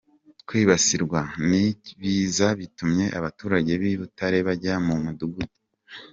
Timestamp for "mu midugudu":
4.85-5.51